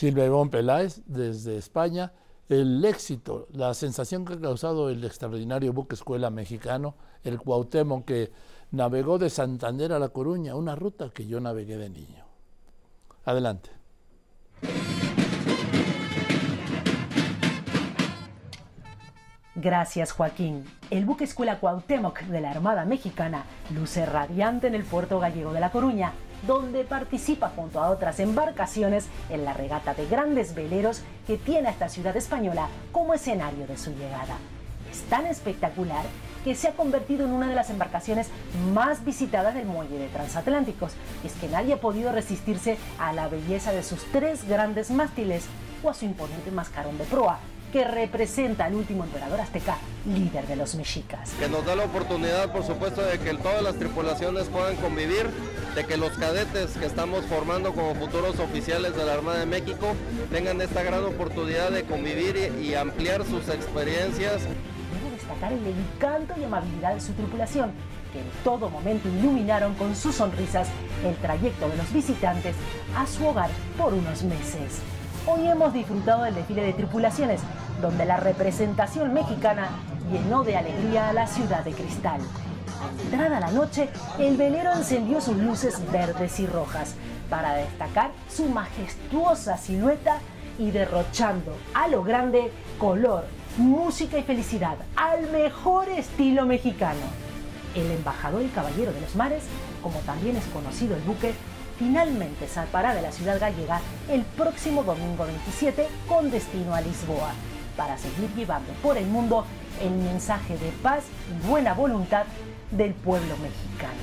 [0.00, 2.14] Silvia Ivón Peláez, desde España,
[2.48, 8.32] el éxito, la sensación que ha causado el extraordinario buque escuela mexicano, el Cuauhtémoc, que
[8.70, 12.24] navegó de Santander a La Coruña, una ruta que yo navegué de niño.
[13.26, 13.68] Adelante.
[19.54, 20.64] Gracias, Joaquín.
[20.88, 23.44] El buque escuela Cuauhtémoc de la Armada Mexicana
[23.74, 26.14] luce radiante en el puerto gallego de La Coruña,
[26.46, 31.88] donde participa junto a otras embarcaciones en la regata de grandes veleros que tiene esta
[31.88, 34.36] ciudad española como escenario de su llegada.
[34.90, 36.04] Es tan espectacular
[36.44, 38.28] que se ha convertido en una de las embarcaciones
[38.72, 40.92] más visitadas del muelle de transatlánticos.
[41.24, 45.44] Es que nadie ha podido resistirse a la belleza de sus tres grandes mástiles
[45.82, 47.38] o a su imponente mascarón de proa,
[47.72, 49.76] que representa al último emperador azteca,
[50.06, 51.30] líder de los mexicas.
[51.38, 55.30] Que nos da la oportunidad, por supuesto, de que todas las tripulaciones puedan convivir,
[55.74, 59.94] de que los cadetes que estamos formando como futuros oficiales de la Armada de México
[60.30, 64.42] tengan esta gran oportunidad de convivir y, ampliar sus experiencias.
[64.42, 67.70] Debo destacar el encanto y amabilidad de su tripulación,
[68.12, 70.68] que en todo momento iluminaron con sus sonrisas
[71.04, 72.56] el trayecto de los visitantes
[72.96, 74.80] a su hogar por unos meses.
[75.26, 77.40] Hoy hemos disfrutado del desfile de tripulaciones,
[77.80, 79.68] donde la representación mexicana
[80.10, 82.20] llenó de alegría a la ciudad de cristal.
[83.04, 86.94] Entrada la noche, el velero encendió sus luces verdes y rojas
[87.28, 90.18] para destacar su majestuosa silueta
[90.58, 93.24] y derrochando a lo grande color,
[93.56, 97.00] música y felicidad al mejor estilo mexicano.
[97.74, 99.44] El embajador y caballero de los mares,
[99.82, 101.34] como también es conocido el buque,
[101.78, 107.32] finalmente zarpará de la ciudad gallega el próximo domingo 27 con destino a Lisboa,
[107.80, 109.46] para seguir llevando por el mundo
[109.80, 112.26] el mensaje de paz y buena voluntad
[112.70, 113.96] del pueblo mexicano.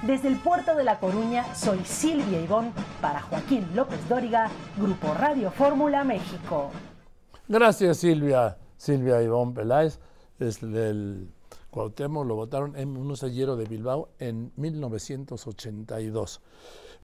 [0.00, 2.72] Desde el puerto de La Coruña, soy Silvia Ivón
[3.02, 6.70] para Joaquín López Dóriga, Grupo Radio Fórmula México.
[7.48, 8.56] Gracias, Silvia.
[8.78, 10.00] Silvia Ivón Peláez,
[10.38, 11.28] es del
[11.70, 16.40] Cuauhtémoc lo votaron en un sellero de Bilbao en 1982.